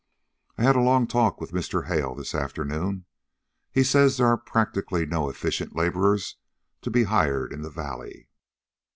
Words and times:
I 0.57 0.63
had 0.63 0.75
a 0.75 0.79
long 0.81 1.05
talk 1.05 1.39
with 1.39 1.51
Mr. 1.51 1.85
Hale 1.85 2.15
this 2.15 2.33
afternoon. 2.33 3.05
He 3.71 3.83
says 3.83 4.17
there 4.17 4.25
are 4.25 4.35
practically 4.35 5.05
no 5.05 5.29
efficient 5.29 5.75
laborers 5.75 6.37
to 6.81 6.89
be 6.89 7.03
hired 7.03 7.53
in 7.53 7.61
the 7.61 7.69
valley." 7.69 8.27